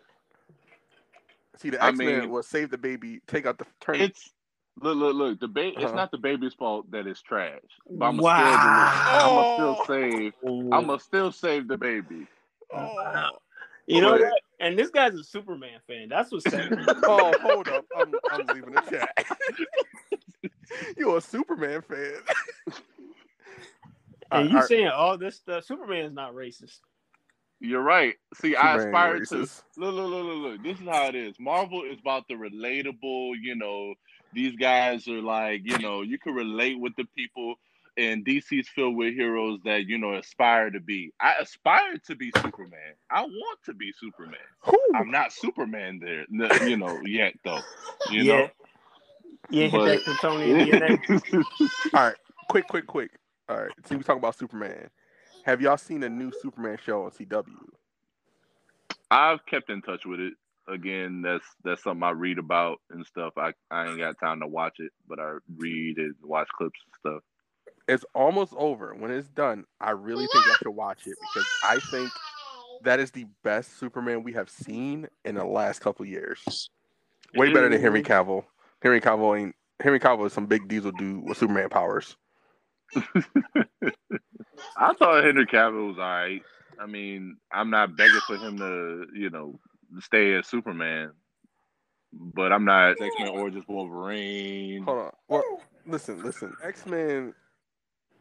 [1.58, 3.96] See, the I X Men mean- will save the baby, take out the turn.
[3.96, 4.32] it's
[4.80, 5.40] look, look, look.
[5.40, 5.94] The ba- It's Uh-huh.
[5.94, 7.60] not the baby's fault that it's trash.
[7.90, 8.36] But I'm Wow.
[9.56, 10.32] still, I'm still save.
[10.72, 12.26] I'm gonna still save the baby.
[12.74, 13.30] oh,
[13.86, 14.40] You know But- what?
[14.60, 16.08] And this guy's a Superman fan.
[16.10, 16.72] That's what's sad.
[16.88, 17.84] oh, hold up!
[17.96, 19.26] I'm, I'm leaving the chat.
[20.98, 22.12] You're a Superman fan.
[24.30, 25.64] and you Alright, saying all this stuff?
[25.64, 26.80] Superman is not racist.
[27.60, 28.14] You're right.
[28.40, 30.62] See, I aspire to look, look, look, look, look.
[30.62, 31.34] This is how it is.
[31.38, 33.32] Marvel is about the relatable.
[33.40, 33.94] You know,
[34.32, 37.54] these guys are like, you know, you can relate with the people.
[37.96, 41.12] And DC's filled with heroes that you know aspire to be.
[41.20, 42.94] I aspire to be Superman.
[43.10, 44.38] I want to be Superman.
[44.60, 44.78] Who?
[44.94, 47.58] I'm not Superman there, n- you know, yet though.
[48.10, 48.36] You yeah.
[48.36, 48.48] know.
[49.50, 50.70] You ain't hit But- that Kryptonian
[51.02, 51.44] DNA.
[51.92, 52.14] All right,
[52.48, 53.10] quick, quick, quick.
[53.48, 54.88] All right, see, we talk about Superman.
[55.44, 57.54] Have y'all seen a new Superman show on CW?
[59.10, 60.34] I've kept in touch with it.
[60.68, 63.32] Again, that's that's something I read about and stuff.
[63.36, 67.12] I, I ain't got time to watch it, but I read and watch clips and
[67.12, 67.22] stuff.
[67.88, 68.94] It's almost over.
[68.94, 72.10] When it's done, I really think I should watch it because I think
[72.82, 76.70] that is the best Superman we have seen in the last couple years.
[77.34, 78.44] Way better than Henry Cavill.
[78.80, 82.16] Henry Cavill ain't Henry Cavill is some big diesel dude with Superman powers.
[84.76, 86.42] I thought Henry Cavill was all right.
[86.80, 89.58] I mean, I'm not begging for him to, you know,
[90.00, 91.12] stay as Superman,
[92.12, 94.82] but I'm not X Men Origins Wolverine.
[94.84, 95.12] Hold on.
[95.28, 96.54] Well, listen, listen.
[96.62, 97.34] X Men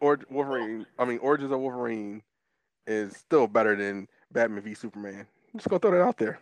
[0.02, 0.86] or Wolverine.
[0.98, 2.22] I mean, Origins of Wolverine
[2.88, 5.26] is still better than Batman v Superman.
[5.54, 6.40] I'm just gonna throw that out there.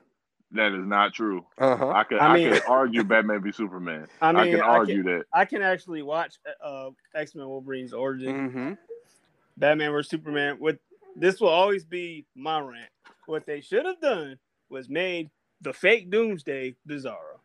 [0.52, 1.46] That is not true.
[1.58, 1.90] Uh huh.
[1.90, 4.08] I could I I, could argue Batman v Superman.
[4.22, 5.26] I I, mean, can I argue can, that.
[5.34, 8.74] I can actually watch uh, X Men Wolverine's origin, Mm-hmm.
[9.58, 10.56] Batman vs Superman.
[10.60, 10.78] What
[11.16, 12.90] this will always be my rant.
[13.26, 14.38] What they should have done
[14.70, 15.30] was made
[15.62, 17.40] the fake Doomsday Bizarro.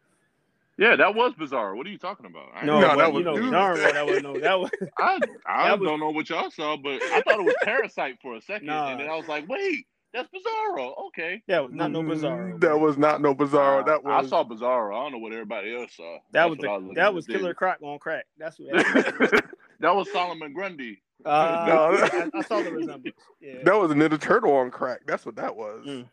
[0.78, 1.74] Yeah, that was bizarre.
[1.76, 2.48] What are you talking about?
[2.54, 3.50] I, No, No, but that you was know Doomsday.
[3.50, 6.76] darn that was no that was I, I That was- don't know what y'all saw,
[6.76, 8.90] but I thought it was Parasite for a second, Nah.
[8.90, 11.06] and then I was like, wait, that's Bizarro.
[11.08, 11.42] Okay.
[11.48, 12.60] that was not no Bizarro.
[12.60, 13.80] That was not no Bizarro.
[13.80, 14.94] Uh, That was I saw Bizarro.
[14.98, 16.18] I don't know what everybody else saw.
[16.32, 17.38] that That's was the, looking that was there.
[17.38, 18.26] Killer Croc on crack.
[18.38, 18.72] That's what.
[19.80, 21.02] that was Solomon Grundy.
[21.24, 21.92] Uh, No.
[21.94, 23.16] I, I saw the resemblance.
[23.40, 23.62] Yeah.
[23.64, 25.00] that was a Ninja Turtle on crack.
[25.06, 25.84] That's what that was.
[25.86, 26.08] Mm.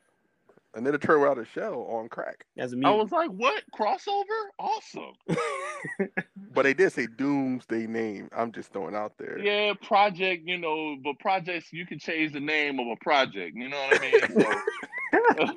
[0.75, 2.45] A Ninja Turtle out of shell on crack.
[2.57, 2.97] As a I mutant.
[3.03, 4.23] was like, what crossover?
[4.59, 5.13] Awesome.
[6.51, 8.27] But they did say Doomsday name.
[8.35, 9.37] I'm just throwing out there.
[9.39, 10.45] Yeah, project.
[10.47, 13.55] You know, but projects you can change the name of a project.
[13.55, 14.11] You know what I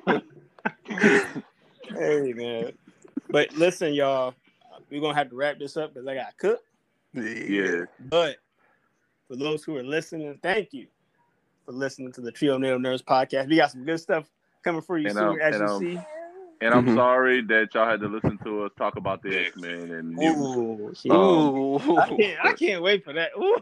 [0.07, 0.21] mean?
[0.87, 2.71] So, hey man.
[3.29, 4.33] But listen, y'all,
[4.89, 6.61] we're gonna have to wrap this up because I got to cook.
[7.15, 7.85] yeah.
[7.99, 8.37] But
[9.27, 10.87] for those who are listening, thank you
[11.65, 13.49] for listening to the Trionado Nerds podcast.
[13.49, 14.29] We got some good stuff
[14.63, 15.99] coming for you And, soon, um, as and, you um, see.
[16.61, 16.95] And I'm Mhm.
[16.95, 20.17] sorry that y'all had to listen to us talk about the X Men and.
[20.23, 21.11] Ooh, shit.
[21.11, 21.99] Ooh.
[21.99, 23.31] I can't, I can't wait for that.
[23.37, 23.57] Ooh.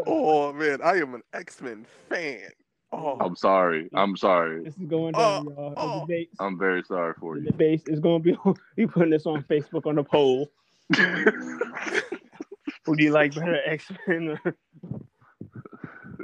[0.06, 2.50] oh man, I am an X Men fan.
[2.92, 3.88] Oh, I'm sorry.
[3.94, 4.64] I'm sorry.
[4.64, 5.74] This is going down, y'all.
[5.76, 6.00] Oh.
[6.00, 7.44] debates, I'm very sorry for you.
[7.44, 8.36] the base is going to be.
[8.76, 10.50] We putting this on Facebook on the poll.
[12.84, 14.38] Who do you like better, X Men?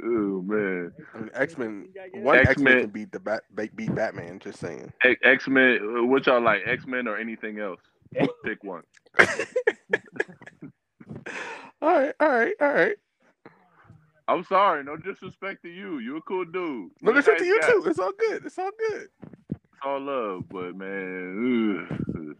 [0.03, 0.91] Oh man.
[1.13, 1.89] I mean, X Men.
[2.13, 2.37] You One.
[2.39, 4.39] X Men can beat the bat, beat Batman.
[4.39, 4.91] Just saying.
[5.23, 6.09] X Men.
[6.09, 6.61] What y'all like?
[6.65, 7.79] X Men or anything else?
[8.45, 8.83] Pick one.
[9.19, 9.25] all
[11.81, 12.95] right, all right, all right.
[14.29, 14.83] I'm sorry.
[14.83, 15.99] No disrespect to you.
[15.99, 16.91] You're a cool dude.
[17.01, 17.71] No, You're to you guy.
[17.71, 17.83] too.
[17.85, 18.45] It's all good.
[18.45, 19.07] It's all good.
[19.51, 22.35] It's all love, but man, ugh.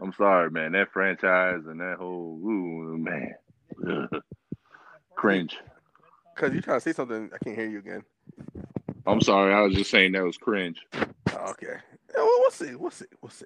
[0.00, 0.72] I'm sorry, man.
[0.72, 3.34] That franchise and that whole ooh, man,
[3.88, 4.22] ugh.
[5.16, 5.56] cringe.
[6.38, 8.04] Cause you trying to say something, I can't hear you again.
[9.08, 9.52] I'm sorry.
[9.52, 10.78] I was just saying that was cringe.
[10.94, 11.66] Oh, okay.
[11.66, 12.74] Yeah, well, we'll see.
[12.76, 13.06] We'll see.
[13.20, 13.44] We'll see.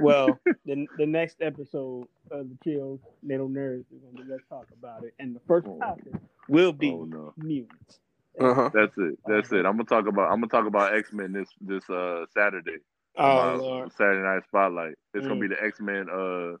[0.00, 4.44] Well, the the next episode of the Chill Nail Nerds is going to be Let's
[4.48, 5.12] Talk About It.
[5.18, 5.78] And the first Oh.
[5.78, 6.14] topic
[6.48, 7.34] will be Oh no.
[7.36, 7.98] mutants.
[8.40, 8.70] Uh huh.
[8.72, 9.18] That's it.
[9.26, 9.66] That's it.
[9.66, 10.30] I'm gonna talk about.
[10.32, 12.78] I'm gonna talk about X Men this this uh Saturday.
[13.18, 13.92] Oh, Lord.
[13.92, 14.94] Saturday Night Spotlight.
[15.12, 15.48] It's gonna Mm.
[15.50, 16.56] be the X Men uh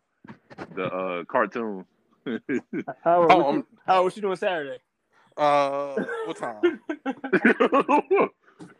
[0.74, 1.86] the uh cartoon.
[2.26, 4.78] How are, Oh, what, um, how was you doing Saturday?
[5.38, 5.94] Uh,
[6.26, 6.80] what time?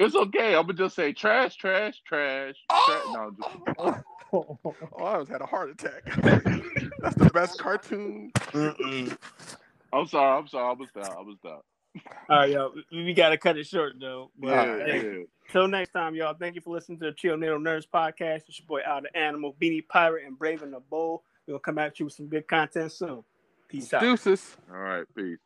[0.00, 0.56] it's okay.
[0.56, 2.56] I'm gonna just say trash, trash, trash.
[2.70, 3.02] trash.
[3.12, 4.00] No, just,
[4.32, 6.04] Oh, oh, I almost had a heart attack.
[7.00, 8.30] That's the best cartoon.
[8.54, 10.38] I'm sorry.
[10.38, 10.70] I'm sorry.
[10.70, 11.18] I'm gonna.
[11.18, 11.60] I'm gonna.
[12.28, 12.72] All right, y'all.
[12.92, 14.30] We, we got to cut it short, though.
[14.38, 15.24] But, Yeah, hey, yeah.
[15.50, 16.34] Till next time, y'all.
[16.34, 18.42] Thank you for listening to the Trionado Nerds podcast.
[18.48, 21.22] It's your boy Out of Animal, Beanie Pirate, and Braving the Bull.
[21.46, 23.24] We'll come at you with some good content soon.
[23.68, 24.02] Peace out.
[24.02, 24.56] Deuces.
[24.70, 25.38] All right, peace.